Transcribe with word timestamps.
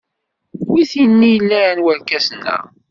Wi 0.71 0.83
t-nilan 0.91 1.77
warkasen-a? 1.85 2.57